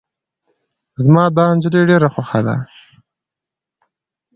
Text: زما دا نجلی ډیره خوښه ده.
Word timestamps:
زما 1.03 1.23
دا 1.37 1.45
نجلی 1.57 1.81
ډیره 1.89 2.09
خوښه 2.13 2.39
ده. 2.47 2.55